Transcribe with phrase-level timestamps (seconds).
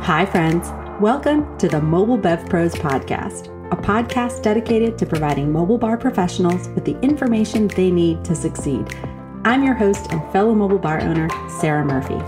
[0.00, 0.70] Hi, friends.
[1.00, 6.68] Welcome to the Mobile Bev Pros podcast, a podcast dedicated to providing mobile bar professionals
[6.70, 8.92] with the information they need to succeed.
[9.44, 11.28] I'm your host and fellow mobile bar owner,
[11.60, 12.20] Sarah Murphy.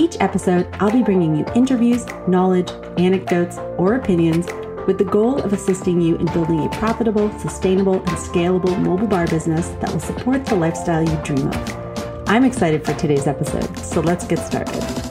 [0.00, 4.46] Each episode, I'll be bringing you interviews, knowledge, anecdotes, or opinions
[4.86, 9.26] with the goal of assisting you in building a profitable, sustainable, and scalable mobile bar
[9.26, 12.28] business that will support the lifestyle you dream of.
[12.28, 15.09] I'm excited for today's episode, so let's get started.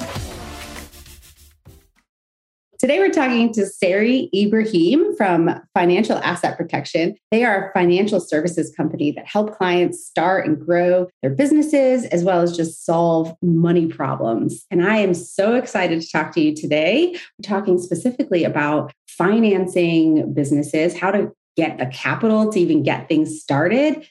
[2.90, 7.16] Today, we're talking to Sarry Ibrahim from Financial Asset Protection.
[7.30, 12.24] They are a financial services company that help clients start and grow their businesses as
[12.24, 14.66] well as just solve money problems.
[14.72, 17.12] And I am so excited to talk to you today.
[17.14, 23.40] We're talking specifically about financing businesses, how to get the capital to even get things
[23.40, 24.04] started.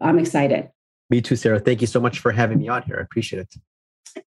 [0.00, 0.70] I'm excited.
[1.08, 1.60] Me too, Sarah.
[1.60, 2.96] Thank you so much for having me on here.
[2.98, 3.54] I appreciate it.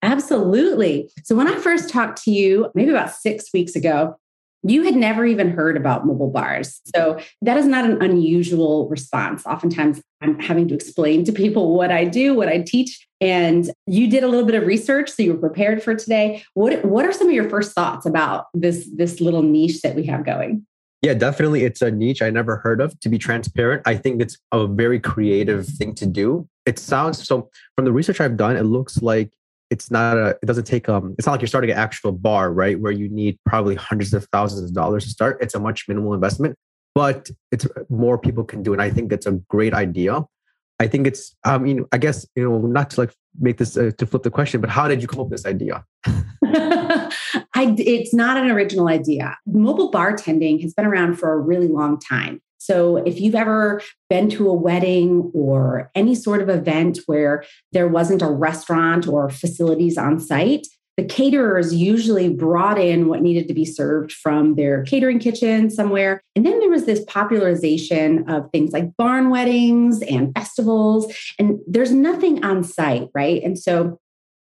[0.02, 1.10] Absolutely.
[1.24, 4.16] So, when I first talked to you, maybe about six weeks ago,
[4.64, 6.82] you had never even heard about mobile bars.
[6.96, 9.46] So, that is not an unusual response.
[9.46, 13.08] Oftentimes, I'm having to explain to people what I do, what I teach.
[13.22, 16.44] And you did a little bit of research, so you were prepared for today.
[16.54, 20.06] What, what are some of your first thoughts about this, this little niche that we
[20.06, 20.66] have going?
[21.02, 21.64] Yeah, definitely.
[21.64, 23.00] It's a niche I never heard of.
[23.02, 26.48] To be transparent, I think it's a very creative thing to do.
[26.66, 29.32] It sounds so, from the research I've done, it looks like
[29.70, 32.52] it's not a it doesn't take um it's not like you're starting an actual bar
[32.52, 35.86] right where you need probably hundreds of thousands of dollars to start it's a much
[35.88, 36.56] minimal investment
[36.96, 40.24] but it's more people can do and i think that's a great idea
[40.80, 43.92] i think it's i mean i guess you know not to like make this uh,
[43.98, 45.86] to flip the question but how did you come up with this idea
[47.58, 49.36] I, it's not an original idea.
[49.48, 52.40] Mobile bartending has been around for a really long time.
[52.70, 57.88] So, if you've ever been to a wedding or any sort of event where there
[57.88, 63.54] wasn't a restaurant or facilities on site, the caterers usually brought in what needed to
[63.54, 66.22] be served from their catering kitchen somewhere.
[66.36, 71.10] And then there was this popularization of things like barn weddings and festivals,
[71.40, 73.42] and there's nothing on site, right?
[73.44, 73.98] And so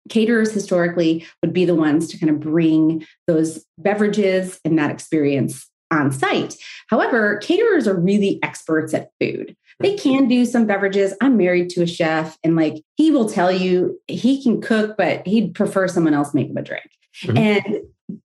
[0.08, 5.69] caterers historically would be the ones to kind of bring those beverages and that experience
[5.90, 6.56] on site.
[6.88, 9.56] However, caterers are really experts at food.
[9.80, 11.14] They can do some beverages.
[11.22, 15.26] I'm married to a chef, and like he will tell you he can cook, but
[15.26, 16.90] he'd prefer someone else make him a drink.
[17.24, 17.36] Mm-hmm.
[17.36, 17.80] And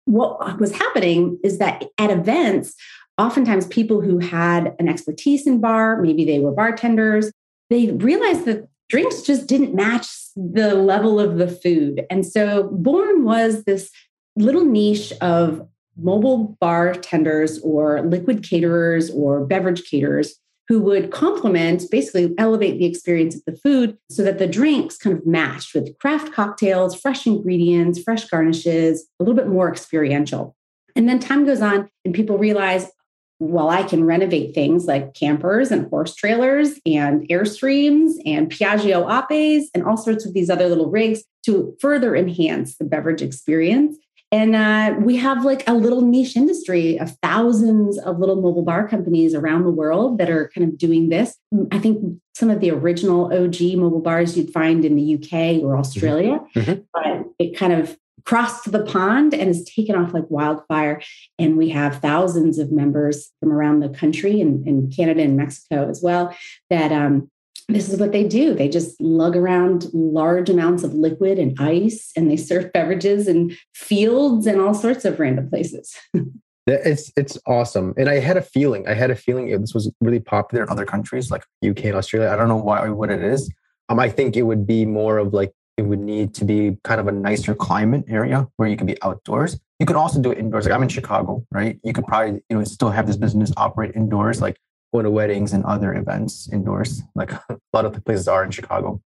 [0.07, 2.75] what was happening is that at events,
[3.19, 7.31] oftentimes people who had an expertise in bar, maybe they were bartenders,
[7.69, 12.05] they realized that drinks just didn't match the level of the food.
[12.11, 13.91] And so born was this
[14.37, 20.35] little niche of mobile bartenders or liquid caterers or beverage caterers
[20.69, 25.17] who would complement, basically elevate the experience of the food so that the drinks kind
[25.17, 30.57] of matched with craft cocktails, fresh ingredients, fresh garnishes, a little bit more experiential.
[30.95, 32.91] And then time goes on and people realize,
[33.39, 39.69] well, I can renovate things like campers and horse trailers and Airstreams and Piaggio apes
[39.75, 43.97] and all sorts of these other little rigs to further enhance the beverage experience.
[44.33, 48.89] And uh, we have like a little niche industry of thousands of little mobile bar
[48.89, 51.37] companies around the world that are kind of doing this.
[51.71, 55.77] I think some of the original OG mobile bars you'd find in the UK or
[55.77, 56.61] Australia, mm-hmm.
[56.61, 56.81] mm-hmm.
[56.95, 61.03] but it kind of crossed the pond and has taken off like wildfire.
[61.39, 65.91] And we have thousands of members from around the country and, and Canada and Mexico
[65.91, 66.35] as well
[66.71, 67.31] that um,
[67.69, 68.55] this is what they do.
[68.55, 73.57] They just lug around large amounts of liquid and ice, and they serve beverages in
[73.75, 75.97] fields and all sorts of random places.
[76.67, 78.87] it's it's awesome, and I had a feeling.
[78.87, 82.31] I had a feeling this was really popular in other countries like UK and Australia.
[82.31, 83.53] I don't know why what it is.
[83.89, 87.01] Um, I think it would be more of like it would need to be kind
[87.01, 89.59] of a nicer climate area where you can be outdoors.
[89.79, 90.67] You could also do it indoors.
[90.67, 91.79] Like I'm in Chicago, right?
[91.83, 94.41] You could probably you know still have this business operate indoors.
[94.41, 94.57] Like
[94.93, 98.51] go to weddings and other events indoors, like a lot of the places are in
[98.51, 99.01] Chicago.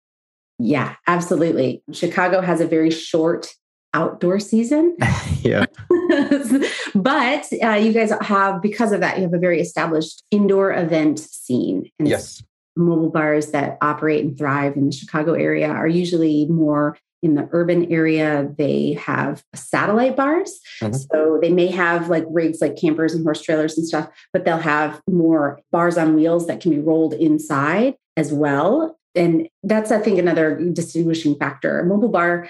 [0.57, 1.83] Yeah, absolutely.
[1.91, 3.47] Chicago has a very short
[3.93, 4.95] outdoor season.
[5.41, 5.65] yeah.
[6.95, 11.19] but uh, you guys have, because of that, you have a very established indoor event
[11.19, 11.89] scene.
[11.99, 12.43] And yes.
[12.77, 17.49] Mobile bars that operate and thrive in the Chicago area are usually more in the
[17.53, 20.59] urban area, they have satellite bars.
[20.79, 20.93] Mm-hmm.
[20.93, 24.59] So they may have like rigs like campers and horse trailers and stuff, but they'll
[24.59, 28.99] have more bars on wheels that can be rolled inside as well.
[29.15, 31.83] And that's, I think, another distinguishing factor.
[31.83, 32.47] Mobile bar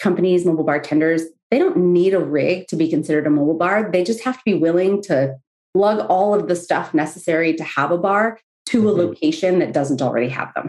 [0.00, 1.22] companies, mobile bartenders,
[1.52, 3.92] they don't need a rig to be considered a mobile bar.
[3.92, 5.36] They just have to be willing to
[5.72, 8.88] lug all of the stuff necessary to have a bar to mm-hmm.
[8.88, 10.68] a location that doesn't already have them.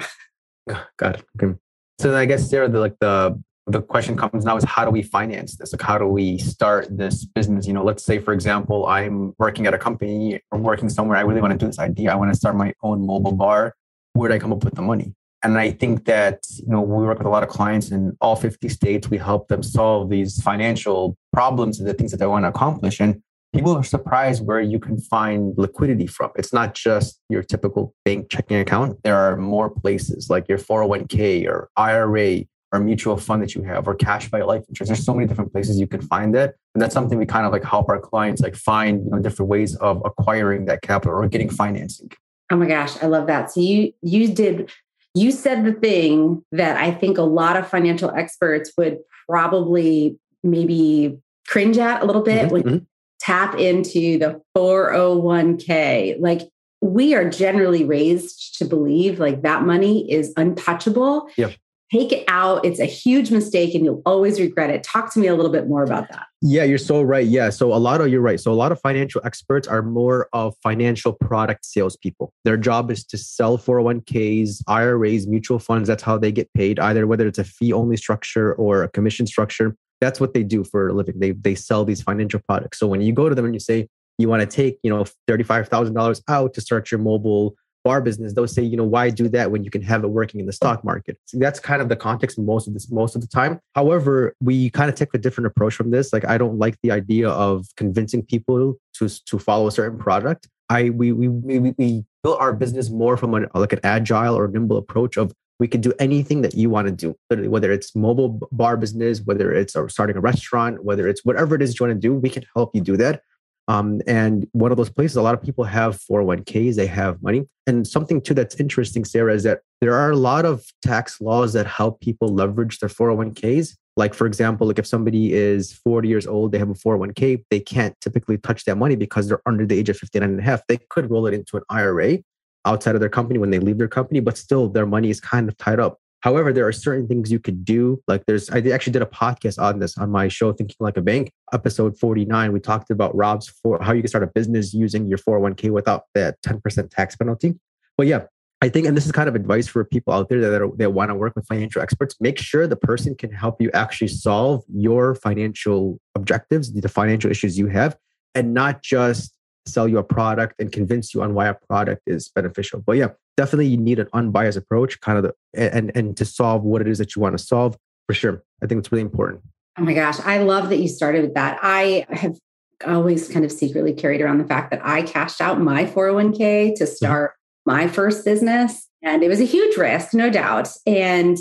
[0.97, 1.25] Got it.
[1.41, 1.57] Okay.
[1.99, 4.91] So then I guess Sarah, the like the the question comes now is how do
[4.91, 5.73] we finance this?
[5.73, 7.67] Like, how do we start this business?
[7.67, 11.17] You know, let's say, for example, I'm working at a company or working somewhere.
[11.17, 12.11] I really want to do this idea.
[12.11, 13.75] I want to start my own mobile bar.
[14.13, 15.13] Where do I come up with the money?
[15.43, 18.35] And I think that, you know, we work with a lot of clients in all
[18.35, 19.09] 50 states.
[19.09, 22.99] We help them solve these financial problems and the things that they want to accomplish.
[22.99, 23.21] And
[23.57, 26.29] people are surprised where you can find liquidity from.
[26.35, 29.01] It's not just your typical bank checking account.
[29.03, 33.87] There are more places like your 401k or IRA or mutual fund that you have
[33.87, 34.89] or cash value life insurance.
[34.89, 36.55] There's so many different places you can find it.
[36.75, 39.49] And that's something we kind of like help our clients like find, you know, different
[39.49, 42.11] ways of acquiring that capital or getting financing.
[42.51, 43.51] Oh my gosh, I love that.
[43.51, 44.71] So you you did
[45.15, 51.17] you said the thing that I think a lot of financial experts would probably maybe
[51.47, 52.53] cringe at a little bit mm-hmm.
[52.53, 52.85] when mm-hmm.
[53.27, 56.15] Tap into the 401k.
[56.19, 56.41] Like
[56.81, 61.29] we are generally raised to believe like that money is untouchable.
[61.35, 61.55] Yep
[61.91, 62.65] take it out.
[62.65, 64.83] It's a huge mistake and you'll always regret it.
[64.83, 66.27] Talk to me a little bit more about that.
[66.41, 67.25] Yeah, you're so right.
[67.25, 67.49] Yeah.
[67.49, 68.39] So a lot of you're right.
[68.39, 72.33] So a lot of financial experts are more of financial product salespeople.
[72.43, 75.87] Their job is to sell 401ks, IRAs, mutual funds.
[75.87, 79.25] That's how they get paid, either whether it's a fee only structure or a commission
[79.25, 79.75] structure.
[80.01, 81.19] That's what they do for a living.
[81.19, 82.79] They they sell these financial products.
[82.79, 85.05] So when you go to them and you say you want to take, you know,
[85.29, 89.51] $35,000 out to start your mobile bar business, they'll say, you know, why do that
[89.51, 91.17] when you can have it working in the stock market?
[91.25, 93.59] So that's kind of the context most of this most of the time.
[93.75, 96.11] However, we kind of take a different approach from this.
[96.11, 100.47] Like I don't like the idea of convincing people to to follow a certain product.
[100.69, 104.47] I we we we, we built our business more from an like an agile or
[104.47, 107.95] nimble approach of we can do anything that you want to do Literally, whether it's
[107.95, 111.99] mobile bar business whether it's starting a restaurant whether it's whatever it is you want
[111.99, 113.21] to do we can help you do that
[113.67, 117.47] um, and one of those places, a lot of people have 401ks, they have money.
[117.65, 121.53] And something too that's interesting, Sarah, is that there are a lot of tax laws
[121.53, 123.75] that help people leverage their 401ks.
[123.97, 127.59] Like, for example, like if somebody is 40 years old, they have a 401k, they
[127.59, 130.61] can't typically touch that money because they're under the age of 59 and a half.
[130.67, 132.19] They could roll it into an IRA
[132.65, 135.47] outside of their company when they leave their company, but still their money is kind
[135.47, 135.99] of tied up.
[136.21, 138.01] However, there are certain things you could do.
[138.07, 141.01] Like there's, I actually did a podcast on this on my show, Thinking Like a
[141.01, 142.51] Bank, episode 49.
[142.51, 146.03] We talked about ROBS for how you can start a business using your 401k without
[146.15, 147.53] that 10% tax penalty.
[147.97, 148.23] But yeah,
[148.61, 150.91] I think, and this is kind of advice for people out there that, are, that
[150.91, 152.15] want to work with financial experts.
[152.19, 157.59] Make sure the person can help you actually solve your financial objectives, the financial issues
[157.59, 157.95] you have,
[158.33, 159.36] and not just
[159.67, 162.81] sell you a product and convince you on why a product is beneficial.
[162.85, 165.33] But yeah, definitely you need an unbiased approach, kind of the,
[165.73, 167.77] and and to solve what it is that you want to solve
[168.07, 168.43] for sure.
[168.63, 169.41] I think it's really important.
[169.77, 171.59] Oh my gosh, I love that you started with that.
[171.61, 172.37] I have
[172.85, 176.83] always kind of secretly carried around the fact that I cashed out my 401k to
[176.83, 176.93] mm-hmm.
[176.93, 177.71] start mm-hmm.
[177.71, 178.87] my first business.
[179.03, 180.69] And it was a huge risk, no doubt.
[180.85, 181.37] And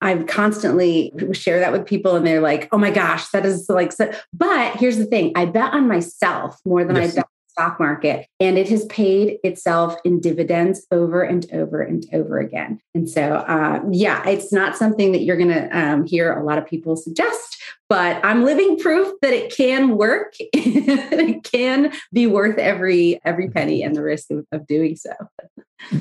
[0.00, 3.92] I constantly share that with people, and they're like, "Oh my gosh, that is like."
[3.92, 4.12] So.
[4.32, 7.12] But here's the thing: I bet on myself more than yes.
[7.12, 7.26] I bet
[7.58, 12.80] stock market and it has paid itself in dividends over and over and over again.
[12.94, 16.58] And so, uh, yeah, it's not something that you're going to um, hear a lot
[16.58, 20.34] of people suggest, but I'm living proof that it can work.
[20.38, 25.12] it can be worth every every penny and the risk of, of doing so.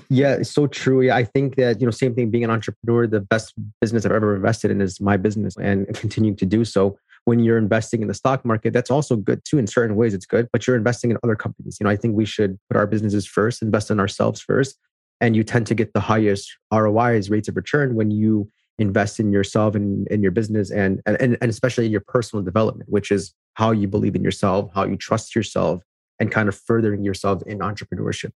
[0.09, 1.01] Yeah, it's so true.
[1.01, 2.29] Yeah, I think that you know, same thing.
[2.29, 6.35] Being an entrepreneur, the best business I've ever invested in is my business, and continuing
[6.37, 9.57] to do so when you're investing in the stock market, that's also good too.
[9.57, 11.75] In certain ways, it's good, but you're investing in other companies.
[11.77, 14.77] You know, I think we should put our businesses first, invest in ourselves first.
[15.19, 19.33] And you tend to get the highest ROIs, rates of return, when you invest in
[19.33, 23.33] yourself and in your business and, and, and especially in your personal development, which is
[23.55, 25.81] how you believe in yourself, how you trust yourself,
[26.21, 28.31] and kind of furthering yourself in entrepreneurship.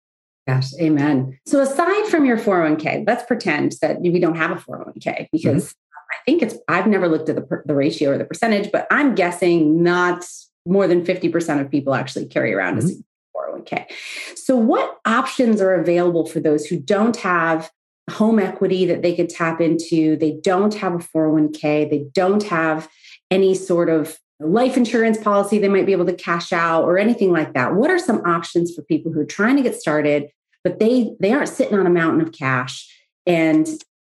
[0.49, 1.39] Gosh, amen.
[1.47, 5.88] So aside from your 401k, let's pretend that we don't have a 401k because mm-hmm.
[6.11, 9.15] I think it's, I've never looked at the, the ratio or the percentage, but I'm
[9.15, 10.25] guessing not
[10.67, 13.01] more than 50% of people actually carry around mm-hmm.
[13.39, 13.87] a 401k.
[14.37, 17.71] So, what options are available for those who don't have
[18.11, 20.17] home equity that they could tap into?
[20.17, 22.89] They don't have a 401k, they don't have
[23.31, 27.33] any sort of life insurance policy they might be able to cash out or anything
[27.33, 27.75] like that.
[27.75, 30.29] What are some options for people who are trying to get started,
[30.63, 32.89] but they they aren't sitting on a mountain of cash?
[33.27, 33.69] And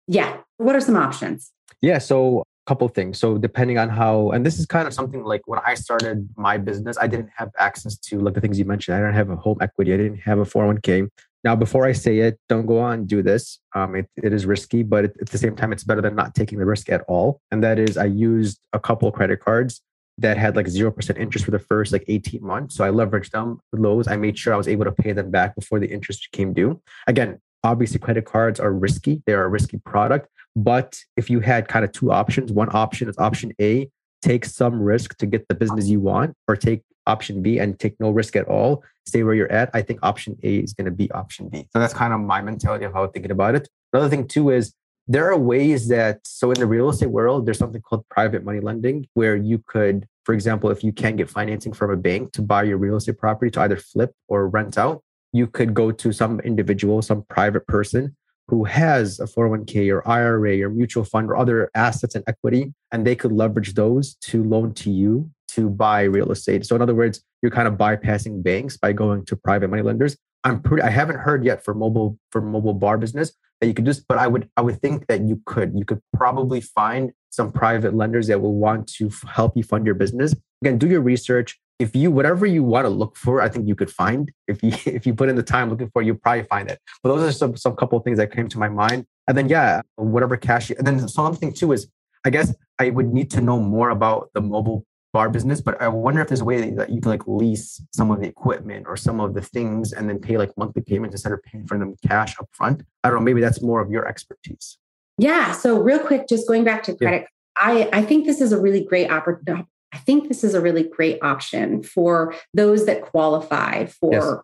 [0.07, 1.51] yeah, what are some options?
[1.81, 1.97] Yeah.
[1.97, 3.19] So a couple things.
[3.19, 6.57] So depending on how, and this is kind of something like when I started my
[6.57, 8.97] business, I didn't have access to like the things you mentioned.
[8.97, 9.93] I didn't have a home equity.
[9.93, 11.09] I didn't have a 401k.
[11.43, 13.59] Now, before I say it, don't go on and do this.
[13.75, 16.57] Um, it, it is risky, but at the same time, it's better than not taking
[16.57, 17.39] the risk at all.
[17.51, 19.81] And that is, I used a couple credit cards
[20.17, 22.75] that had like 0% interest for the first like 18 months.
[22.75, 24.07] So I leveraged them those.
[24.07, 26.81] I made sure I was able to pay them back before the interest came due.
[27.05, 31.67] Again, obviously, credit cards are risky, they are a risky product, But if you had
[31.67, 33.89] kind of two options, one option is option A,
[34.21, 37.99] take some risk to get the business you want, or take option B and take
[37.99, 39.69] no risk at all, stay where you're at.
[39.73, 41.67] I think option A is going to be option B.
[41.71, 43.67] So that's kind of my mentality of how I'm thinking about it.
[43.93, 44.73] Another thing too is
[45.07, 48.59] there are ways that so in the real estate world, there's something called private money
[48.59, 52.41] lending where you could, for example, if you can't get financing from a bank to
[52.41, 56.11] buy your real estate property to either flip or rent out, you could go to
[56.11, 58.15] some individual, some private person
[58.47, 63.05] who has a 401k or IRA or mutual fund or other assets and equity, and
[63.05, 66.65] they could leverage those to loan to you to buy real estate.
[66.65, 70.17] So in other words, you're kind of bypassing banks by going to private money lenders.
[70.43, 73.85] I'm pretty I haven't heard yet for mobile for mobile bar business that you could
[73.85, 77.51] just but I would I would think that you could you could probably find some
[77.51, 80.35] private lenders that will want to help you fund your business.
[80.61, 81.59] Again, do your research.
[81.77, 84.31] If you whatever you want to look for, I think you could find.
[84.47, 86.79] If you if you put in the time looking for, you probably find it.
[87.03, 89.05] But those are some some couple of things that came to my mind.
[89.27, 90.69] And then yeah, whatever cash.
[90.69, 91.87] You, and then some thing too is
[92.25, 95.87] I guess I would need to know more about the mobile bar business, but I
[95.87, 98.97] wonder if there's a way that you can like lease some of the equipment or
[98.97, 101.95] some of the things and then pay like monthly payments instead of paying for them
[102.05, 102.83] cash up front.
[103.01, 104.77] I don't know, maybe that's more of your expertise.
[105.17, 105.53] Yeah.
[105.53, 107.27] So real quick, just going back to credit, yeah.
[107.55, 109.65] I, I think this is a really great opportunity.
[109.95, 114.35] I think this is a really great option for those that qualify for yes.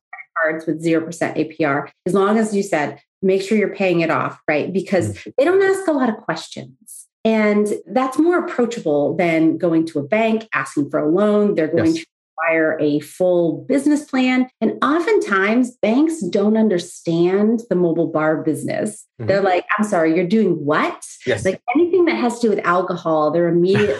[0.42, 1.90] cards with 0% APR.
[2.06, 4.72] As long as you said, make sure you're paying it off, right?
[4.72, 5.30] Because mm-hmm.
[5.38, 7.08] they don't ask a lot of questions.
[7.26, 11.56] And that's more approachable than going to a bank, asking for a loan.
[11.56, 12.06] They're going yes.
[12.06, 12.06] to
[12.38, 14.48] require a full business plan.
[14.62, 19.06] And oftentimes, banks don't understand the mobile bar business.
[19.20, 19.28] Mm-hmm.
[19.28, 21.06] They're like, I'm sorry, you're doing what?
[21.28, 21.44] Yes.
[21.44, 24.00] Like anything that has to do with alcohol, they're immediately.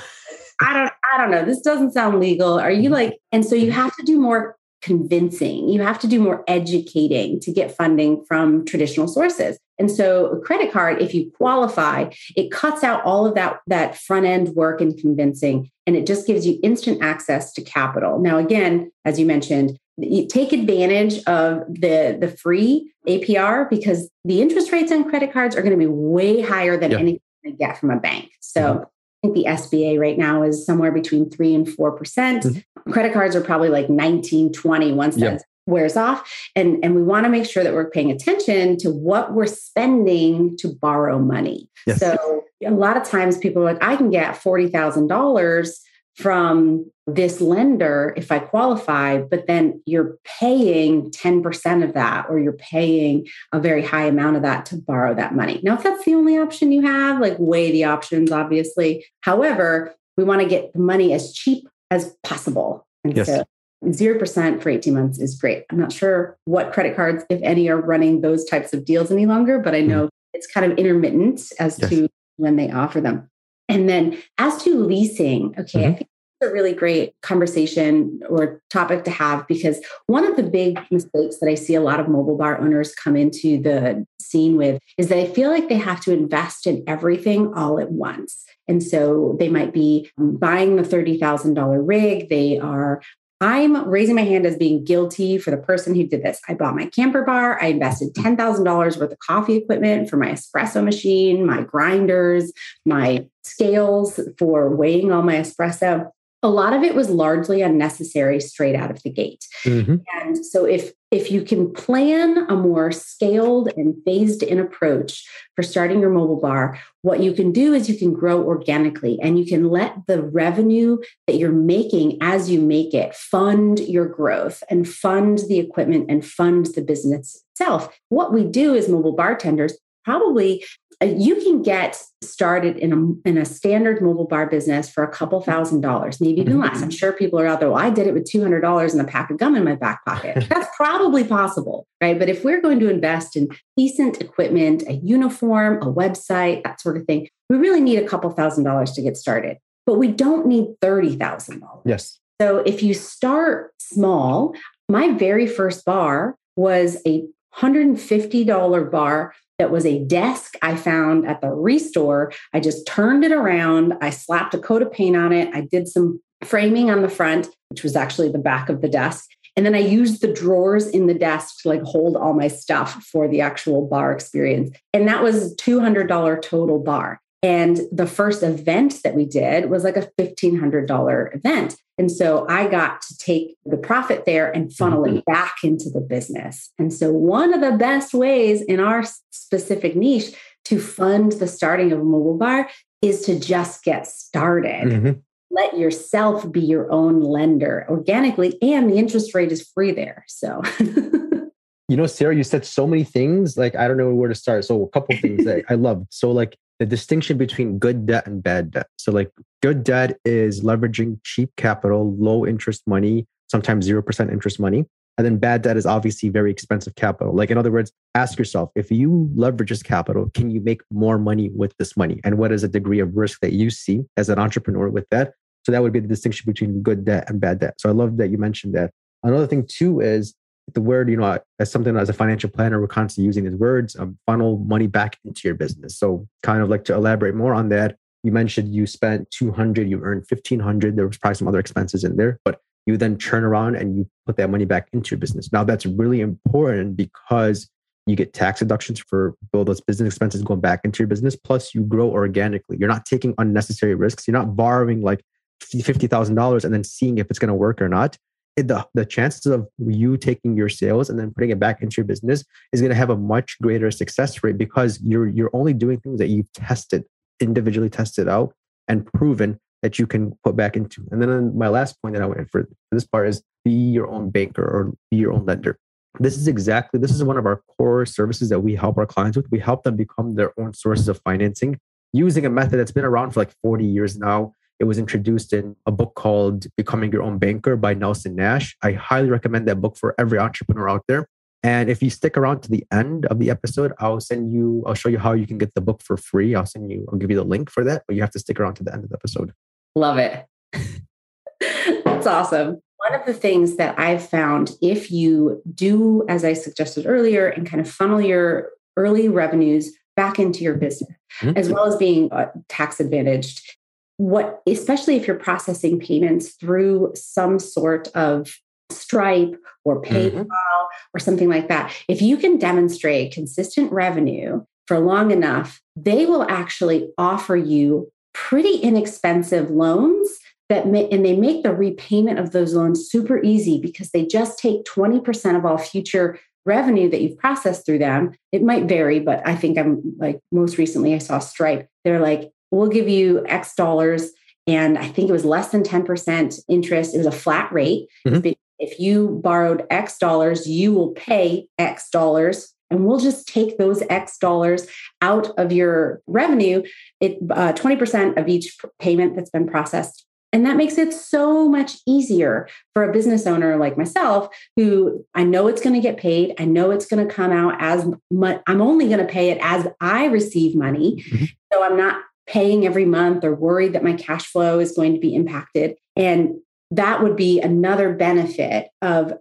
[0.62, 1.44] I don't I don't know.
[1.44, 2.60] This doesn't sound legal.
[2.60, 2.94] Are you mm-hmm.
[2.94, 5.70] like and so you have to do more convincing.
[5.70, 9.58] You have to do more educating to get funding from traditional sources.
[9.78, 13.98] And so a credit card, if you qualify, it cuts out all of that, that
[13.98, 18.20] front end work and convincing, and it just gives you instant access to capital.
[18.20, 24.42] Now, again, as you mentioned, you take advantage of the, the free APR because the
[24.42, 27.80] interest rates on credit cards are going to be way higher than anything you get
[27.80, 28.32] from a bank.
[28.40, 28.84] So mm-hmm.
[29.24, 31.98] I think the SBA right now is somewhere between three and 4%.
[31.98, 32.60] percent mm hmm
[32.90, 35.38] Credit cards are probably like 19, 20 once yep.
[35.38, 36.28] that wears off.
[36.56, 40.58] And, and we want to make sure that we're paying attention to what we're spending
[40.58, 41.70] to borrow money.
[41.86, 42.00] Yes.
[42.00, 45.72] So a lot of times people are like, I can get $40,000
[46.16, 52.54] from this lender if I qualify, but then you're paying 10% of that, or you're
[52.54, 55.60] paying a very high amount of that to borrow that money.
[55.64, 59.06] Now, if that's the only option you have, like weigh the options, obviously.
[59.22, 62.86] However, we want to get the money as cheap as possible.
[63.04, 63.28] And yes.
[63.28, 63.44] so
[63.86, 65.66] 0% for 18 months is great.
[65.70, 69.26] I'm not sure what credit cards, if any, are running those types of deals any
[69.26, 70.10] longer, but I know mm.
[70.34, 71.90] it's kind of intermittent as yes.
[71.90, 73.31] to when they offer them.
[73.72, 75.92] And then as to leasing, okay, mm-hmm.
[75.92, 76.10] I think
[76.42, 81.38] it's a really great conversation or topic to have because one of the big mistakes
[81.40, 85.10] that I see a lot of mobile bar owners come into the scene with is
[85.10, 88.44] that I feel like they have to invest in everything all at once.
[88.68, 92.30] And so they might be buying the $30,000 rig.
[92.30, 93.02] They are
[93.42, 96.40] I'm raising my hand as being guilty for the person who did this.
[96.48, 97.62] I bought my camper bar.
[97.62, 98.66] I invested $10,000
[99.00, 102.54] worth of coffee equipment for my espresso machine, my grinders,
[102.86, 106.12] my scales for weighing all my espresso
[106.44, 109.46] a lot of it was largely unnecessary straight out of the gate.
[109.64, 109.98] Mm-hmm.
[110.20, 115.62] And so if if you can plan a more scaled and phased in approach for
[115.62, 119.46] starting your mobile bar, what you can do is you can grow organically and you
[119.46, 124.88] can let the revenue that you're making as you make it fund your growth and
[124.88, 127.94] fund the equipment and fund the business itself.
[128.08, 130.64] What we do as mobile bartenders probably
[131.06, 135.42] you can get started in a, in a standard mobile bar business for a couple
[135.42, 136.78] thousand dollars, maybe even less.
[136.78, 136.90] I'm mm-hmm.
[136.90, 137.70] sure people are out there.
[137.70, 140.46] Well, I did it with $200 and a pack of gum in my back pocket.
[140.50, 142.18] That's probably possible, right?
[142.18, 146.98] But if we're going to invest in decent equipment, a uniform, a website, that sort
[146.98, 149.58] of thing, we really need a couple thousand dollars to get started.
[149.88, 151.62] But we don't need $30,000.
[151.86, 152.20] Yes.
[152.40, 154.54] So if you start small,
[154.88, 161.40] my very first bar was a $150 bar that was a desk I found at
[161.40, 162.34] the restore.
[162.52, 163.94] I just turned it around.
[164.02, 165.54] I slapped a coat of paint on it.
[165.54, 169.30] I did some framing on the front, which was actually the back of the desk.
[169.56, 173.04] And then I used the drawers in the desk to like hold all my stuff
[173.04, 174.76] for the actual bar experience.
[174.94, 177.21] And that was $200 total bar.
[177.44, 181.76] And the first event that we did was like a $1,500 event.
[181.98, 185.32] And so I got to take the profit there and funnel it mm-hmm.
[185.32, 186.72] back into the business.
[186.78, 191.92] And so, one of the best ways in our specific niche to fund the starting
[191.92, 192.70] of a mobile bar
[193.02, 194.86] is to just get started.
[194.86, 195.20] Mm-hmm.
[195.50, 200.24] Let yourself be your own lender organically, and the interest rate is free there.
[200.28, 201.52] So, you
[201.90, 203.58] know, Sarah, you said so many things.
[203.58, 204.64] Like, I don't know where to start.
[204.64, 206.06] So, a couple things that I love.
[206.10, 208.88] So, like, the distinction between good debt and bad debt.
[208.98, 214.88] So, like, good debt is leveraging cheap capital, low interest money, sometimes 0% interest money.
[215.16, 217.36] And then bad debt is obviously very expensive capital.
[217.36, 221.20] Like, in other words, ask yourself if you leverage this capital, can you make more
[221.20, 222.20] money with this money?
[222.24, 225.34] And what is the degree of risk that you see as an entrepreneur with that?
[225.68, 227.76] So, that would be the distinction between good debt and bad debt.
[227.80, 228.90] So, I love that you mentioned that.
[229.22, 230.34] Another thing, too, is
[230.74, 233.96] the word, you know, as something as a financial planner, we're constantly using these words,
[233.96, 235.98] um, funnel money back into your business.
[235.98, 240.00] So, kind of like to elaborate more on that, you mentioned you spent 200, you
[240.02, 240.96] earned 1500.
[240.96, 244.08] There was probably some other expenses in there, but you then turn around and you
[244.26, 245.52] put that money back into your business.
[245.52, 247.70] Now, that's really important because
[248.08, 251.36] you get tax deductions for all those business expenses going back into your business.
[251.36, 252.78] Plus, you grow organically.
[252.80, 254.28] You're not taking unnecessary risks.
[254.28, 255.24] You're not borrowing like
[255.64, 258.18] $50,000 and then seeing if it's going to work or not
[258.58, 262.06] the, the chances of you taking your sales and then putting it back into your
[262.06, 262.44] business
[262.74, 266.20] is going to have a much greater success rate because you're you're only doing things
[266.20, 267.04] that you've tested
[267.40, 268.54] individually tested out
[268.88, 271.08] and proven that you can put back into.
[271.12, 274.30] And then my last point that i went for this part is be your own
[274.30, 275.78] banker or be your own lender.
[276.20, 279.38] This is exactly this is one of our core services that we help our clients
[279.38, 279.50] with.
[279.50, 281.80] We help them become their own sources of financing
[282.14, 285.76] using a method that's been around for like 40 years now it was introduced in
[285.86, 288.76] a book called Becoming Your Own Banker by Nelson Nash.
[288.82, 291.28] I highly recommend that book for every entrepreneur out there.
[291.62, 294.96] And if you stick around to the end of the episode, I'll send you, I'll
[294.96, 296.56] show you how you can get the book for free.
[296.56, 298.60] I'll send you, I'll give you the link for that, but you have to stick
[298.60, 299.54] around to the end of the episode.
[299.96, 300.48] Love it.
[302.04, 302.82] That's awesome.
[302.98, 307.70] One of the things that I've found if you do, as I suggested earlier, and
[307.70, 311.56] kind of funnel your early revenues back into your business, mm-hmm.
[311.56, 313.78] as well as being uh, tax advantaged,
[314.22, 318.54] what especially if you're processing payments through some sort of
[318.92, 321.16] stripe or paypal mm-hmm.
[321.16, 326.44] or something like that if you can demonstrate consistent revenue for long enough they will
[326.44, 330.30] actually offer you pretty inexpensive loans
[330.70, 334.60] that may, and they make the repayment of those loans super easy because they just
[334.60, 339.42] take 20% of all future revenue that you've processed through them it might vary but
[339.48, 343.76] i think i'm like most recently i saw stripe they're like we'll give you X
[343.76, 344.32] dollars.
[344.68, 347.14] And I think it was less than 10% interest.
[347.14, 348.08] It was a flat rate.
[348.26, 348.52] Mm-hmm.
[348.80, 352.74] If you borrowed X dollars, you will pay X dollars.
[352.90, 354.88] And we'll just take those X dollars
[355.22, 356.84] out of your revenue,
[357.22, 361.98] it, uh, 20% of each payment that's been processed and that makes it so much
[362.06, 366.56] easier for a business owner like myself, who I know it's going to get paid.
[366.60, 368.62] I know it's going to come out as much.
[368.68, 371.24] I'm only going to pay it as I receive money.
[371.24, 371.46] Mm-hmm.
[371.72, 375.20] So I'm not paying every month or worried that my cash flow is going to
[375.20, 375.96] be impacted.
[376.16, 376.56] And
[376.92, 379.34] that would be another benefit of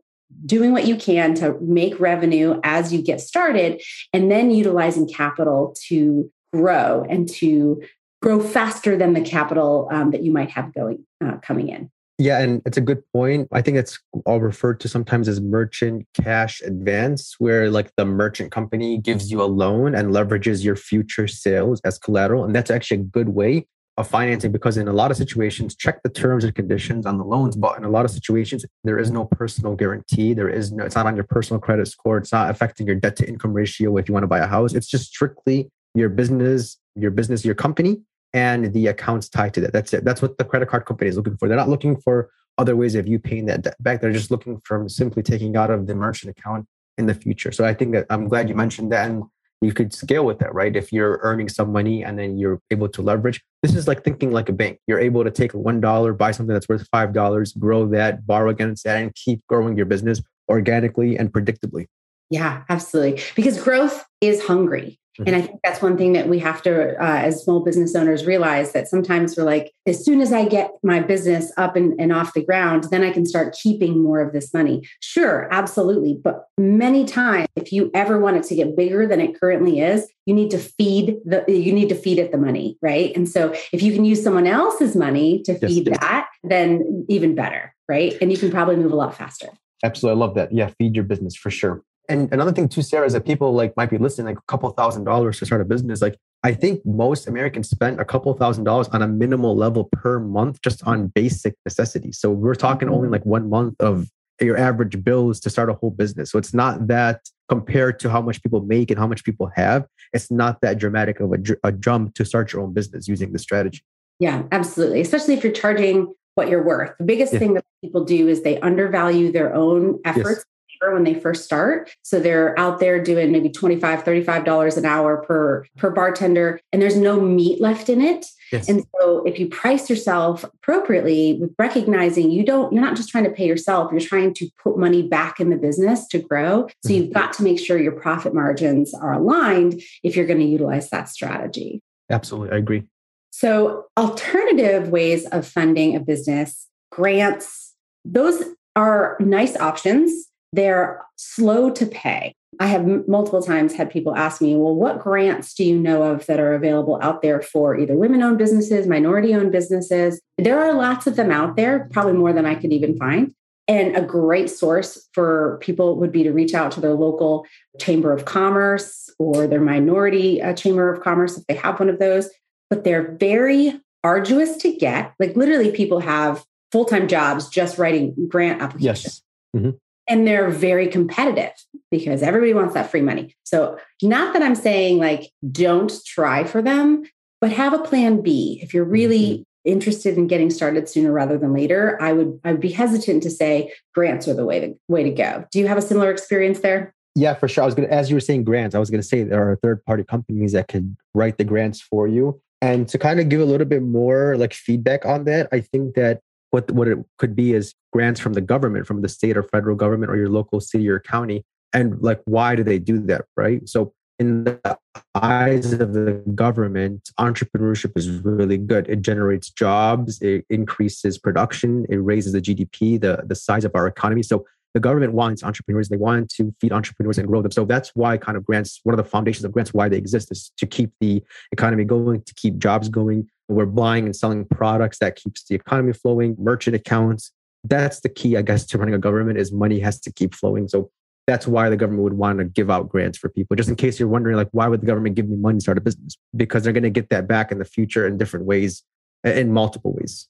[0.46, 3.82] doing what you can to make revenue as you get started
[4.12, 7.82] and then utilizing capital to grow and to
[8.22, 12.38] grow faster than the capital um, that you might have going uh, coming in yeah,
[12.40, 13.48] and it's a good point.
[13.50, 18.52] I think it's all referred to sometimes as merchant cash advance, where like the merchant
[18.52, 22.44] company gives you a loan and leverages your future sales as collateral.
[22.44, 26.02] And that's actually a good way of financing because in a lot of situations, check
[26.02, 27.56] the terms and conditions on the loans.
[27.56, 30.34] But in a lot of situations, there is no personal guarantee.
[30.34, 32.18] There is no, it's not on your personal credit score.
[32.18, 34.74] It's not affecting your debt to income ratio if you want to buy a house.
[34.74, 39.72] It's just strictly your business, your business, your company and the accounts tied to that.
[39.72, 40.04] That's it.
[40.04, 41.48] That's what the credit card company is looking for.
[41.48, 44.00] They're not looking for other ways of you paying that debt back.
[44.00, 46.66] They're just looking for simply taking out of the merchant account
[46.98, 47.52] in the future.
[47.52, 49.08] So I think that I'm glad you mentioned that.
[49.08, 49.24] And
[49.62, 50.74] you could scale with that, right?
[50.74, 54.30] If you're earning some money and then you're able to leverage, this is like thinking
[54.30, 54.78] like a bank.
[54.86, 59.02] You're able to take $1, buy something that's worth $5, grow that, borrow against that,
[59.02, 61.86] and keep growing your business organically and predictably.
[62.30, 63.22] Yeah, absolutely.
[63.34, 64.99] Because growth is hungry.
[65.26, 68.24] And I think that's one thing that we have to, uh, as small business owners,
[68.24, 72.12] realize that sometimes we're like, as soon as I get my business up and, and
[72.12, 74.86] off the ground, then I can start keeping more of this money.
[75.00, 76.18] Sure, absolutely.
[76.22, 80.08] But many times, if you ever want it to get bigger than it currently is,
[80.26, 83.14] you need to feed the you need to feed it the money, right?
[83.16, 86.00] And so if you can use someone else's money to feed yes, yes.
[86.00, 88.16] that, then even better, right?
[88.20, 89.48] And you can probably move a lot faster.
[89.82, 90.18] Absolutely.
[90.18, 90.52] I love that.
[90.52, 93.76] Yeah, feed your business for sure and another thing too, Sarah, is that people like
[93.76, 96.02] might be listening like a couple thousand dollars to start a business.
[96.02, 100.18] Like I think most Americans spend a couple thousand dollars on a minimal level per
[100.18, 102.18] month just on basic necessities.
[102.18, 103.12] So we're talking only mm-hmm.
[103.12, 104.08] like one month of
[104.40, 106.30] your average bills to start a whole business.
[106.30, 109.86] So it's not that compared to how much people make and how much people have,
[110.12, 113.38] it's not that dramatic of a, a jump to start your own business using the
[113.38, 113.82] strategy.
[114.18, 115.00] Yeah, absolutely.
[115.00, 116.96] Especially if you're charging what you're worth.
[116.98, 117.38] The biggest yeah.
[117.38, 120.44] thing that people do is they undervalue their own efforts yes.
[120.80, 121.90] When they first start.
[122.02, 126.80] So they're out there doing maybe 25, 35 dollars an hour per per bartender and
[126.80, 128.26] there's no meat left in it.
[128.52, 128.68] Yes.
[128.68, 133.24] And so if you price yourself appropriately with recognizing you don't you're not just trying
[133.24, 136.68] to pay yourself, you're trying to put money back in the business to grow.
[136.82, 137.02] So mm-hmm.
[137.02, 140.90] you've got to make sure your profit margins are aligned if you're going to utilize
[140.90, 141.82] that strategy.
[142.10, 142.84] Absolutely, I agree.
[143.30, 148.42] So, alternative ways of funding a business, grants, those
[148.76, 150.29] are nice options.
[150.52, 152.34] They're slow to pay.
[152.58, 156.26] I have multiple times had people ask me, well, what grants do you know of
[156.26, 160.20] that are available out there for either women owned businesses, minority owned businesses?
[160.36, 163.32] There are lots of them out there, probably more than I could even find.
[163.68, 167.46] And a great source for people would be to reach out to their local
[167.78, 172.00] chamber of commerce or their minority uh, chamber of commerce if they have one of
[172.00, 172.28] those
[172.70, 175.12] but they're very arduous to get.
[175.18, 179.22] Like literally, people have full time jobs just writing grant applications.
[179.54, 179.62] Yes.
[179.62, 179.76] Mm-hmm.
[180.10, 181.52] And they're very competitive
[181.90, 183.34] because everybody wants that free money.
[183.44, 187.04] So, not that I'm saying like don't try for them,
[187.40, 188.60] but have a plan B.
[188.62, 189.72] If you're really mm-hmm.
[189.72, 193.30] interested in getting started sooner rather than later, I would I would be hesitant to
[193.30, 195.44] say grants are the way to way to go.
[195.50, 196.94] Do you have a similar experience there?
[197.16, 197.64] Yeah, for sure.
[197.64, 199.84] I was gonna, as you were saying grants, I was gonna say there are third
[199.84, 202.40] party companies that could write the grants for you.
[202.62, 205.94] And to kind of give a little bit more like feedback on that, I think
[205.94, 206.20] that
[206.50, 209.76] what what it could be is grants from the government, from the state or federal
[209.76, 211.44] government or your local city or county.
[211.72, 213.26] And like, why do they do that?
[213.36, 213.68] Right.
[213.68, 214.78] So in the
[215.14, 218.88] eyes of the government, entrepreneurship is really good.
[218.88, 223.86] It generates jobs, it increases production, it raises the GDP, the, the size of our
[223.86, 224.22] economy.
[224.22, 227.90] So the government wants entrepreneurs they want to feed entrepreneurs and grow them so that's
[227.94, 230.66] why kind of grants one of the foundations of grants why they exist is to
[230.66, 235.44] keep the economy going to keep jobs going we're buying and selling products that keeps
[235.44, 237.32] the economy flowing merchant accounts.
[237.64, 240.68] That's the key i guess to running a government is money has to keep flowing.
[240.68, 240.90] So
[241.26, 244.00] that's why the government would want to give out grants for people just in case
[244.00, 246.16] you're wondering like why would the government give me money to start a business?
[246.34, 248.82] Because they're going to get that back in the future in different ways
[249.24, 250.28] in multiple ways.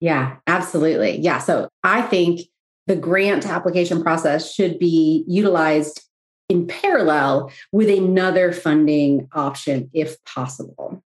[0.00, 1.18] Yeah absolutely.
[1.18, 2.40] Yeah so i think
[2.86, 6.02] the grant application process should be utilized
[6.48, 11.02] in parallel with another funding option if possible.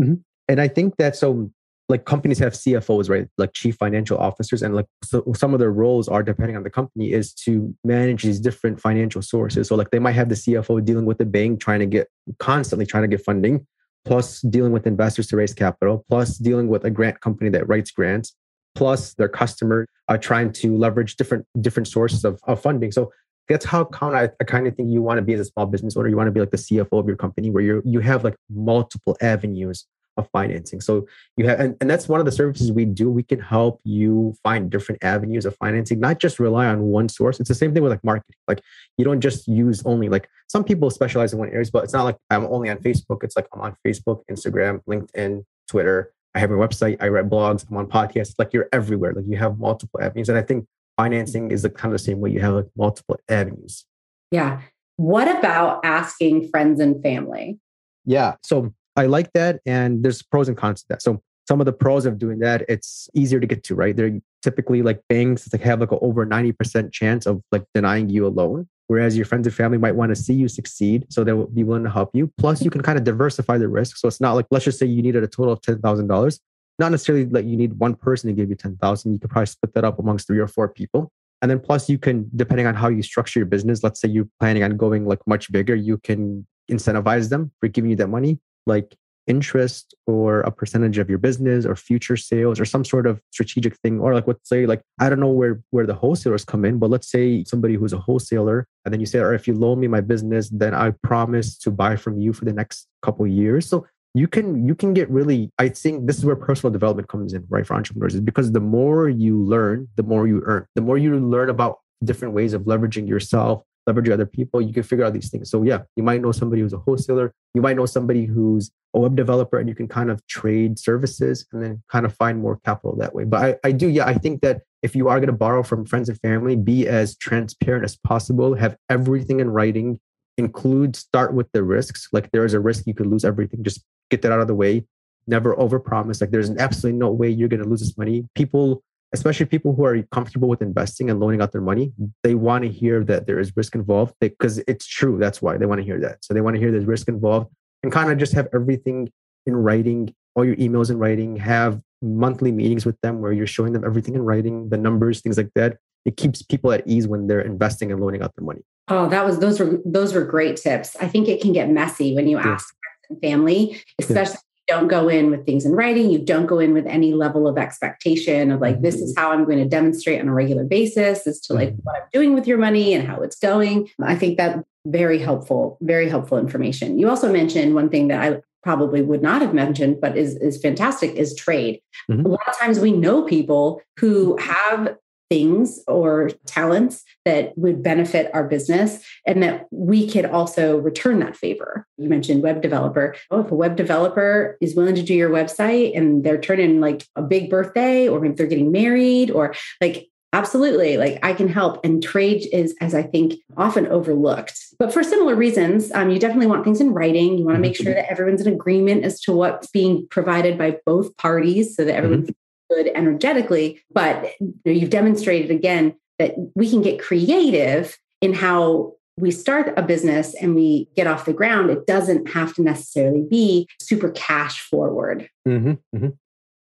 [0.00, 0.14] Mm-hmm.
[0.48, 1.50] And I think that so
[1.88, 3.28] like companies have CFOs, right?
[3.36, 4.62] Like chief financial officers.
[4.62, 8.22] And like so some of their roles are depending on the company is to manage
[8.22, 9.68] these different financial sources.
[9.68, 12.86] So like they might have the CFO dealing with the bank, trying to get constantly
[12.86, 13.66] trying to get funding,
[14.04, 17.90] plus dealing with investors to raise capital, plus dealing with a grant company that writes
[17.90, 18.34] grants,
[18.74, 22.92] plus their customer are trying to leverage different different sources of, of funding.
[22.92, 23.12] So
[23.46, 25.66] that's how kind of I kind of think you want to be as a small
[25.66, 26.08] business owner.
[26.08, 28.36] You want to be like the CFO of your company where you you have like
[28.48, 29.84] multiple avenues
[30.16, 30.80] of financing.
[30.80, 33.10] So you have and, and that's one of the services we do.
[33.10, 37.40] We can help you find different avenues of financing, not just rely on one source.
[37.40, 38.36] It's the same thing with like marketing.
[38.46, 38.62] Like
[38.96, 42.04] you don't just use only like some people specialize in one areas, but it's not
[42.04, 43.24] like I'm only on Facebook.
[43.24, 47.64] It's like I'm on Facebook, Instagram, LinkedIn, Twitter, I have a website, I write blogs,
[47.70, 48.34] I'm on podcasts.
[48.38, 49.12] Like you're everywhere.
[49.12, 50.28] Like you have multiple avenues.
[50.28, 53.18] And I think financing is the kind of the same way you have like multiple
[53.28, 53.84] avenues.
[54.30, 54.60] Yeah.
[54.96, 57.58] What about asking friends and family?
[58.04, 58.34] Yeah.
[58.42, 59.60] So I like that.
[59.66, 61.02] And there's pros and cons to that.
[61.02, 63.94] So some of the pros of doing that, it's easier to get to, right?
[63.94, 68.26] They're typically like banks that have like an over 90% chance of like denying you
[68.26, 68.68] a loan.
[68.86, 71.06] Whereas your friends and family might want to see you succeed.
[71.10, 72.30] So they will be willing to help you.
[72.38, 73.96] Plus, you can kind of diversify the risk.
[73.96, 76.40] So it's not like, let's just say you needed a total of $10,000.
[76.78, 79.12] Not necessarily that you need one person to give you 10,000.
[79.12, 81.10] You could probably split that up amongst three or four people.
[81.40, 84.28] And then plus you can, depending on how you structure your business, let's say you're
[84.40, 88.38] planning on going like much bigger, you can incentivize them for giving you that money.
[88.66, 88.96] Like
[89.26, 93.76] interest or a percentage of your business or future sales or some sort of strategic
[93.78, 94.00] thing?
[94.00, 96.90] Or like let's say like i don't know where where the wholesalers come in but
[96.90, 99.88] let's say somebody who's a wholesaler and then you say or if you loan me
[99.88, 103.68] my business then i promise to buy from you for the next couple years.
[103.68, 107.32] So you can you can get really i think this is where personal development comes
[107.32, 110.66] in right for entrepreneurs is because the more you learn the more you earn.
[110.74, 114.82] The more you learn about different ways of leveraging yourself leverage other people, you can
[114.82, 115.50] figure out these things.
[115.50, 119.00] So yeah, you might know somebody who's a wholesaler, you might know somebody who's a
[119.00, 122.58] web developer, and you can kind of trade services and then kind of find more
[122.64, 123.24] capital that way.
[123.24, 125.86] But I, I do, yeah, I think that if you are going to borrow from
[125.86, 129.98] friends and family, be as transparent as possible, have everything in writing,
[130.36, 132.08] include start with the risks.
[132.12, 133.64] Like there is a risk you could lose everything.
[133.64, 134.86] Just get that out of the way.
[135.26, 136.20] Never overpromise.
[136.20, 138.28] Like there's absolutely no way you're going to lose this money.
[138.34, 138.82] People
[139.14, 142.70] especially people who are comfortable with investing and loaning out their money, they want to
[142.70, 145.18] hear that there is risk involved because it's true.
[145.18, 146.24] That's why they want to hear that.
[146.24, 147.50] So they want to hear there's risk involved
[147.82, 149.10] and kind of just have everything
[149.46, 153.72] in writing, all your emails in writing, have monthly meetings with them where you're showing
[153.72, 155.78] them everything in writing, the numbers, things like that.
[156.04, 158.62] It keeps people at ease when they're investing and loaning out their money.
[158.88, 160.96] Oh, that was those were those were great tips.
[160.96, 162.48] I think it can get messy when you yeah.
[162.48, 162.74] ask
[163.22, 166.10] family, especially don't go in with things in writing.
[166.10, 169.20] You don't go in with any level of expectation of like, this is mm-hmm.
[169.20, 171.82] how I'm going to demonstrate on a regular basis as to like mm-hmm.
[171.82, 173.88] what I'm doing with your money and how it's going.
[174.02, 176.98] I think that very helpful, very helpful information.
[176.98, 180.60] You also mentioned one thing that I probably would not have mentioned, but is, is
[180.60, 181.80] fantastic is trade.
[182.10, 182.24] Mm-hmm.
[182.24, 184.96] A lot of times we know people who have
[185.30, 191.36] things or talents that would benefit our business and that we could also return that
[191.36, 191.86] favor.
[191.96, 193.16] You mentioned web developer.
[193.30, 197.06] Oh, if a web developer is willing to do your website and they're turning like
[197.16, 200.96] a big birthday or if they're getting married or like Absolutely.
[200.96, 201.84] Like I can help.
[201.84, 204.60] And trade is, as I think, often overlooked.
[204.80, 207.38] But for similar reasons, um, you definitely want things in writing.
[207.38, 207.94] You want to make sure mm-hmm.
[207.94, 212.30] that everyone's in agreement as to what's being provided by both parties so that everyone's
[212.30, 212.40] mm-hmm
[212.74, 214.32] good energetically, but
[214.64, 220.54] you've demonstrated again that we can get creative in how we start a business and
[220.54, 221.70] we get off the ground.
[221.70, 225.28] It doesn't have to necessarily be super cash forward.
[225.46, 226.08] Mm-hmm, mm-hmm.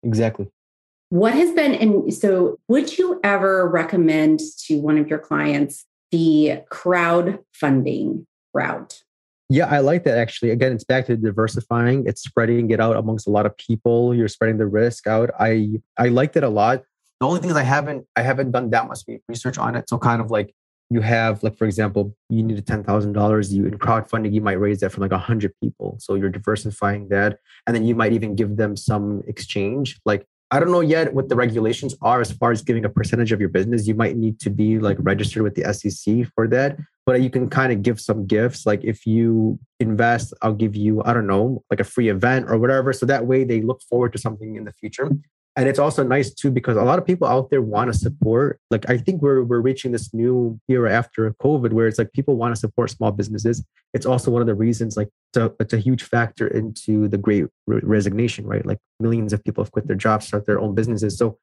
[0.03, 0.49] Exactly.
[1.09, 6.61] What has been, and so would you ever recommend to one of your clients the
[6.71, 9.03] crowdfunding route?
[9.53, 10.49] Yeah, I like that actually.
[10.49, 12.07] Again, it's back to diversifying.
[12.07, 14.15] It's spreading it out amongst a lot of people.
[14.15, 15.29] You're spreading the risk out.
[15.39, 16.81] I I liked it a lot.
[17.19, 19.87] The only thing is I haven't I haven't done that much research on it.
[19.87, 20.55] So kind of like
[20.89, 23.53] you have like for example, you need ten thousand dollars.
[23.53, 25.97] You in crowdfunding, you might raise that from like hundred people.
[25.99, 27.37] So you're diversifying that,
[27.67, 29.99] and then you might even give them some exchange.
[30.03, 33.31] Like I don't know yet what the regulations are as far as giving a percentage
[33.31, 33.87] of your business.
[33.87, 37.49] You might need to be like registered with the SEC for that, but you can
[37.49, 38.65] kind of give some gifts.
[38.65, 42.57] Like if you invest, I'll give you, I don't know, like a free event or
[42.57, 42.93] whatever.
[42.93, 45.09] So that way they look forward to something in the future
[45.55, 48.59] and it's also nice too because a lot of people out there want to support
[48.71, 52.35] like i think we're we're reaching this new era after covid where it's like people
[52.35, 53.63] want to support small businesses
[53.93, 57.45] it's also one of the reasons like a, it's a huge factor into the great
[57.67, 61.37] resignation right like millions of people have quit their jobs start their own businesses so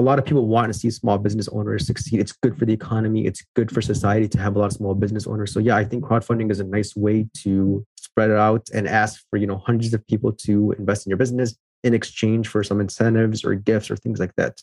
[0.00, 2.72] a lot of people want to see small business owners succeed it's good for the
[2.72, 5.76] economy it's good for society to have a lot of small business owners so yeah
[5.76, 9.46] i think crowdfunding is a nice way to spread it out and ask for you
[9.46, 13.54] know hundreds of people to invest in your business in exchange for some incentives or
[13.54, 14.60] gifts or things like that.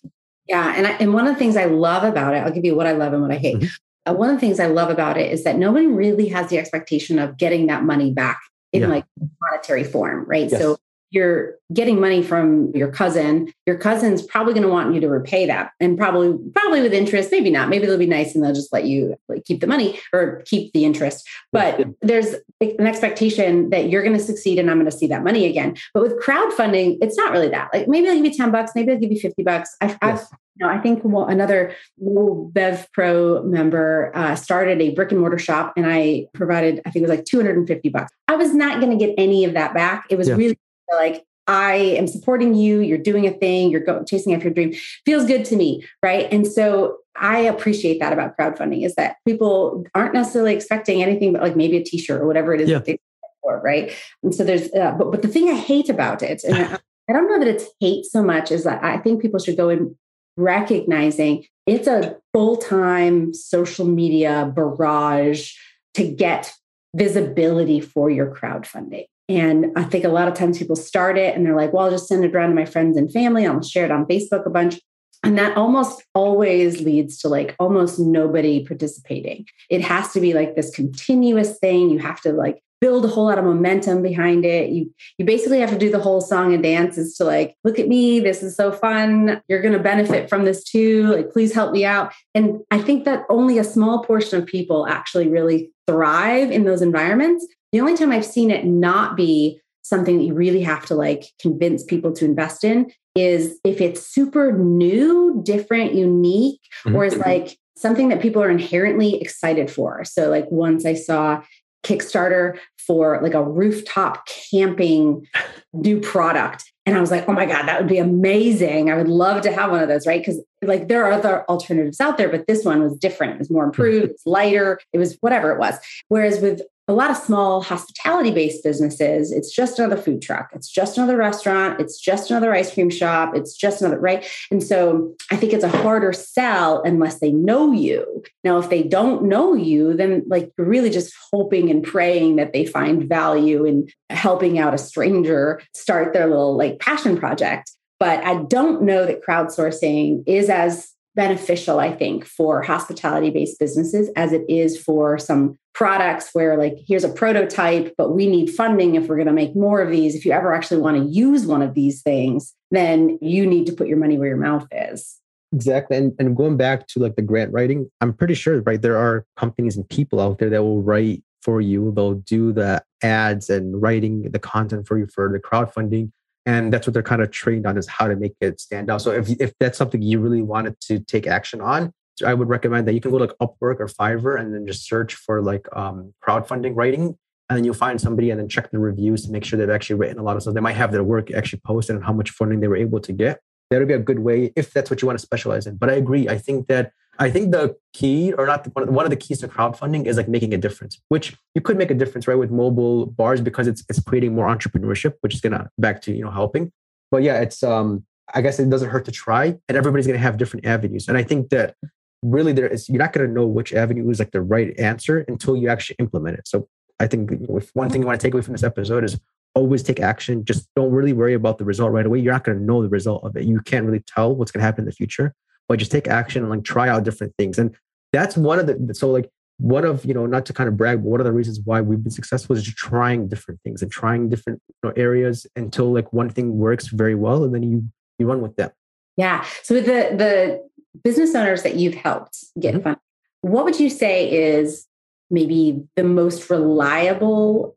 [0.48, 0.74] Yeah.
[0.76, 2.88] And, I, and one of the things I love about it, I'll give you what
[2.88, 3.58] I love and what I hate.
[3.58, 4.12] Mm-hmm.
[4.12, 6.58] Uh, one of the things I love about it is that nobody really has the
[6.58, 8.40] expectation of getting that money back
[8.72, 8.88] in yeah.
[8.88, 9.06] like
[9.42, 10.50] monetary form, right?
[10.50, 10.62] Yes.
[10.62, 10.78] So
[11.10, 15.46] you're getting money from your cousin your cousin's probably going to want you to repay
[15.46, 18.74] that and probably probably with interest maybe not maybe they'll be nice and they'll just
[18.74, 23.90] let you like, keep the money or keep the interest but there's an expectation that
[23.90, 26.98] you're going to succeed and i'm going to see that money again but with crowdfunding
[27.02, 29.20] it's not really that like maybe i'll give you 10 bucks maybe i'll give you
[29.20, 30.22] 50 bucks i've, yes.
[30.32, 35.20] I've you know, I think well, another Bev Pro member uh, started a brick and
[35.20, 38.12] mortar shop, and I provided, I think it was like 250 bucks.
[38.28, 40.06] I was not going to get any of that back.
[40.10, 40.36] It was yeah.
[40.36, 40.58] really
[40.94, 42.82] like I am supporting you.
[42.82, 43.72] You're doing a thing.
[43.72, 44.74] You're going chasing after your dream.
[45.06, 46.28] Feels good to me, right?
[46.32, 51.42] And so I appreciate that about crowdfunding is that people aren't necessarily expecting anything but
[51.42, 52.78] like maybe a T-shirt or whatever it is yeah.
[52.78, 53.00] that they
[53.42, 53.92] for, right?
[54.24, 57.14] And so there's, uh, but but the thing I hate about it, and I, I
[57.14, 59.96] don't know that it's hate so much, is that I think people should go in
[60.36, 65.54] recognizing it's a full time social media barrage
[65.96, 66.54] to get
[66.96, 69.06] visibility for your crowdfunding.
[69.30, 71.92] And I think a lot of times people start it and they're like, well, I'll
[71.92, 73.46] just send it around to my friends and family.
[73.46, 74.80] I'll share it on Facebook a bunch.
[75.24, 79.46] And that almost always leads to like almost nobody participating.
[79.70, 81.90] It has to be like this continuous thing.
[81.90, 84.70] You have to like build a whole lot of momentum behind it.
[84.70, 87.80] You you basically have to do the whole song and dance is to like, look
[87.80, 89.42] at me, this is so fun.
[89.48, 91.08] You're going to benefit from this too.
[91.08, 92.14] Like please help me out.
[92.36, 96.82] And I think that only a small portion of people actually really thrive in those
[96.82, 97.46] environments.
[97.78, 101.26] The only time I've seen it not be something that you really have to like
[101.40, 106.96] convince people to invest in is if it's super new, different, unique, mm-hmm.
[106.96, 110.04] or is like something that people are inherently excited for.
[110.06, 111.44] So, like once I saw
[111.84, 115.28] Kickstarter for like a rooftop camping
[115.74, 116.64] new product.
[116.88, 118.90] And I was like, oh my God, that would be amazing.
[118.90, 120.22] I would love to have one of those, right?
[120.22, 123.34] Because like there are other alternatives out there, but this one was different.
[123.34, 125.76] It was more improved, it's lighter, it was whatever it was.
[126.08, 130.70] Whereas with a lot of small hospitality based businesses, it's just another food truck, it's
[130.70, 134.26] just another restaurant, it's just another ice cream shop, it's just another, right?
[134.52, 138.24] And so I think it's a harder sell unless they know you.
[138.44, 142.54] Now, if they don't know you, then like you're really just hoping and praying that
[142.54, 147.72] they find value in helping out a stranger start their little like passion project.
[148.00, 154.10] But I don't know that crowdsourcing is as beneficial, I think, for hospitality based businesses
[154.16, 158.96] as it is for some products where, like, here's a prototype, but we need funding
[158.96, 160.16] if we're going to make more of these.
[160.16, 163.74] If you ever actually want to use one of these things, then you need to
[163.74, 165.20] put your money where your mouth is.
[165.54, 165.98] Exactly.
[165.98, 169.26] And, and going back to like the grant writing, I'm pretty sure, right, there are
[169.36, 171.92] companies and people out there that will write for you.
[171.96, 176.12] They'll do the ads and writing the content for you for the crowdfunding
[176.48, 179.02] and that's what they're kind of trained on is how to make it stand out.
[179.02, 181.94] So if, if that's something you really wanted to take action on
[182.26, 184.88] i would recommend that you can go to like upwork or fiverr and then just
[184.88, 187.16] search for like um, crowdfunding writing.
[187.50, 189.98] And then you'll find somebody and then check the reviews to make sure they've actually
[189.98, 190.54] written a lot of stuff.
[190.54, 193.14] They might have their work actually posted and how much funding they were able to
[193.14, 193.40] get.
[193.70, 195.76] That would be a good way if that's what you want to specialize in.
[195.76, 199.10] But i agree i think that I think the key, or not the, one of
[199.10, 201.02] the keys to crowdfunding, is like making a difference.
[201.10, 204.48] Which you could make a difference, right, with mobile bars because it's it's creating more
[204.48, 206.72] entrepreneurship, which is gonna back to you know helping.
[207.12, 210.38] But yeah, it's um, I guess it doesn't hurt to try, and everybody's gonna have
[210.38, 211.08] different avenues.
[211.08, 211.76] And I think that
[212.24, 215.58] really there is you're not gonna know which avenue is like the right answer until
[215.58, 216.48] you actually implement it.
[216.48, 216.68] So
[217.00, 219.20] I think if one thing you want to take away from this episode is
[219.56, 220.46] always take action.
[220.46, 222.20] Just don't really worry about the result right away.
[222.20, 223.46] You're not going to know the result of it.
[223.46, 225.34] You can't really tell what's going to happen in the future
[225.68, 227.58] but just take action and like try out different things.
[227.58, 227.76] And
[228.14, 231.04] that's one of the so like one of you know not to kind of brag,
[231.04, 233.92] but one of the reasons why we've been successful is just trying different things and
[233.92, 237.84] trying different you know, areas until like one thing works very well, and then you
[238.20, 238.74] you run with that.
[239.18, 239.46] Yeah.
[239.64, 240.68] So the the
[241.04, 242.84] business owners that you've helped get mm-hmm.
[242.84, 243.02] funded,
[243.42, 244.88] what would you say is
[245.30, 247.76] maybe the most reliable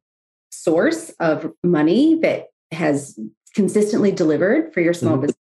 [0.50, 3.18] source of money that has
[3.55, 5.22] consistently delivered for your small mm-hmm.
[5.22, 5.37] business?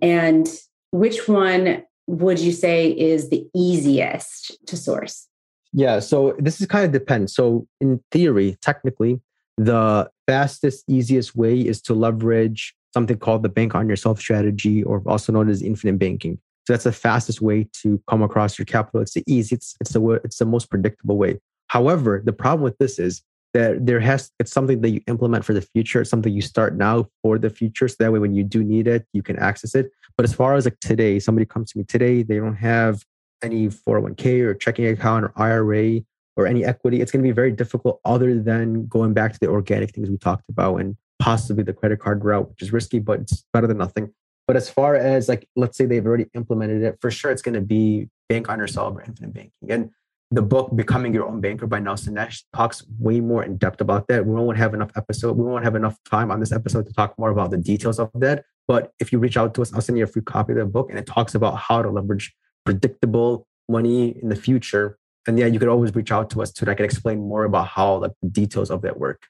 [0.00, 0.48] And
[0.94, 5.26] which one would you say is the easiest to source?
[5.72, 7.34] Yeah, so this is kind of depends.
[7.34, 9.20] So in theory, technically,
[9.56, 15.02] the fastest, easiest way is to leverage something called the bank on yourself strategy, or
[15.04, 16.38] also known as infinite banking.
[16.64, 19.00] So that's the fastest way to come across your capital.
[19.00, 19.76] It's the easiest.
[19.80, 21.40] It's the it's the most predictable way.
[21.66, 23.20] However, the problem with this is
[23.54, 26.76] that there has it's something that you implement for the future it's something you start
[26.76, 29.74] now for the future so that way when you do need it you can access
[29.74, 33.04] it but as far as like today somebody comes to me today they don't have
[33.42, 36.00] any 401k or checking account or ira
[36.36, 39.48] or any equity it's going to be very difficult other than going back to the
[39.48, 43.20] organic things we talked about and possibly the credit card route which is risky but
[43.20, 44.12] it's better than nothing.
[44.46, 47.54] But as far as like let's say they've already implemented it for sure it's going
[47.54, 49.70] to be bank on yourself or infinite banking.
[49.70, 49.90] And
[50.34, 54.08] the book becoming your own banker by nelson nash talks way more in depth about
[54.08, 54.26] that.
[54.26, 57.16] We won't have enough episode we won't have enough time on this episode to talk
[57.18, 58.44] more about the details of that.
[58.66, 60.64] But if you reach out to us i'll send you a free copy of the
[60.66, 64.98] book and it talks about how to leverage predictable money in the future.
[65.26, 67.44] And yeah you could always reach out to us too and i can explain more
[67.44, 69.22] about how like the details of that work.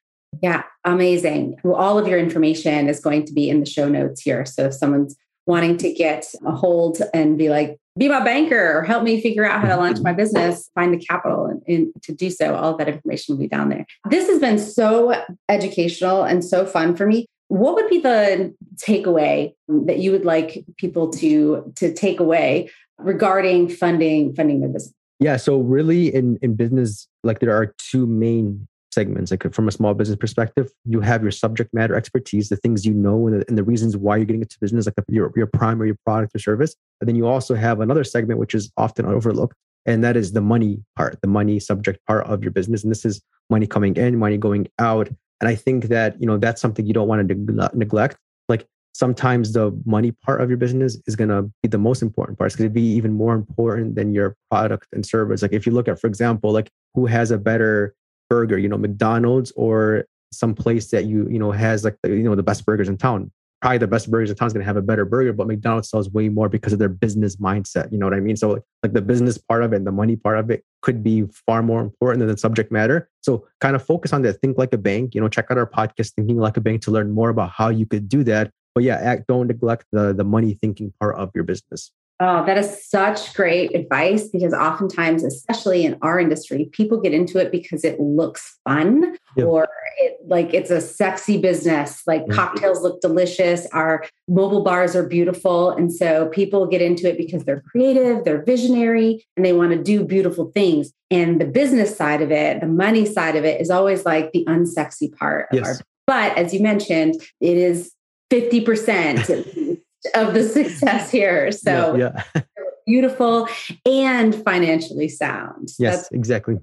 [0.43, 1.57] Yeah amazing.
[1.65, 4.47] Well all of your information is going to be in the show notes here.
[4.47, 8.83] So if someone's wanting to get a hold and be like be my banker or
[8.83, 10.05] help me figure out how to launch mm-hmm.
[10.05, 12.55] my business, find the capital and, and, to do so.
[12.57, 13.87] All of that information will be down there.
[14.11, 15.15] This has been so
[15.49, 17.27] educational and so fun for me.
[17.49, 18.53] What would be the
[18.85, 24.95] takeaway that you would like people to to take away regarding funding funding their business?
[25.21, 29.31] Yeah, so really in in business, like there are two main segments.
[29.31, 32.95] Like from a small business perspective, you have your subject matter expertise, the things you
[32.95, 35.95] know, and the, and the reasons why you're getting into business, like your, your primary
[36.07, 36.75] product or service.
[37.01, 40.41] And then you also have another segment, which is often overlooked, and that is the
[40.41, 42.83] money part, the money subject part of your business.
[42.83, 45.09] And this is money coming in, money going out.
[45.41, 48.17] And I think that, you know, that's something you don't want to neglect.
[48.49, 52.39] Like sometimes the money part of your business is going to be the most important
[52.39, 52.47] part.
[52.47, 55.43] It's going to be even more important than your product and service.
[55.43, 57.95] Like if you look at, for example, like who has a better
[58.29, 62.23] burger, you know, McDonald's or some place that you, you know, has like, the, you
[62.23, 63.31] know, the best burgers in town.
[63.61, 65.89] Probably the best burgers in town is going to have a better burger, but McDonald's
[65.89, 67.91] sells way more because of their business mindset.
[67.91, 68.37] You know what I mean?
[68.37, 71.25] So like, the business part of it and the money part of it could be
[71.47, 73.09] far more important than the subject matter.
[73.23, 74.35] So kind of focus on that.
[74.41, 76.91] Think like a bank, you know, check out our podcast, Thinking Like a Bank to
[76.91, 78.51] learn more about how you could do that.
[78.75, 81.91] But yeah, act, don't neglect the, the money thinking part of your business.
[82.21, 87.39] Oh, that is such great advice because oftentimes, especially in our industry, people get into
[87.39, 89.47] it because it looks fun yep.
[89.47, 92.03] or it, like it's a sexy business.
[92.07, 92.35] Like mm-hmm.
[92.35, 95.73] cocktails look delicious, our mobile bars are beautiful.
[95.73, 99.83] And so people get into it because they're creative, they're visionary, and they want to
[99.83, 100.93] do beautiful things.
[101.11, 104.45] And the business side of it, the money side of it is always like the
[104.45, 105.49] unsexy part.
[105.53, 105.67] Yes.
[105.67, 107.93] Our, but as you mentioned, it is
[108.31, 109.74] 50%
[110.15, 111.51] of the success here.
[111.53, 112.43] So yeah, yeah.
[112.87, 113.49] beautiful
[113.87, 115.71] and financially sound.
[115.79, 116.59] Yes, That's exactly.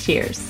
[0.00, 0.49] cheers.